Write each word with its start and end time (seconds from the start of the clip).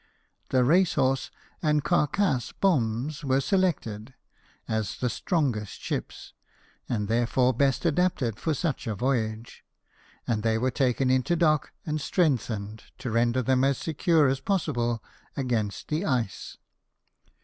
The 0.49 0.63
Race 0.63 0.95
horse 0.95 1.29
and 1.61 1.83
Cavcass 1.83 2.53
bombs 2.59 3.23
were 3.23 3.39
selected, 3.39 4.15
as 4.67 4.97
the 4.97 5.11
strongest 5.11 5.79
ships, 5.79 6.33
and 6.89 7.07
therefore 7.07 7.53
best 7.53 7.85
adapted 7.85 8.39
for 8.39 8.55
such 8.55 8.87
a 8.87 8.95
voyage; 8.95 9.63
and 10.25 10.41
they 10.41 10.57
were 10.57 10.71
taken 10.71 11.11
into 11.11 11.35
dock 11.35 11.71
and 11.85 12.01
strengthened, 12.01 12.85
to 12.97 13.11
render 13.11 13.43
them 13.43 13.63
as 13.63 13.77
secure 13.77 14.27
as 14.27 14.39
possible 14.39 15.03
against 15.37 15.89
the 15.89 16.03
ice. 16.03 16.57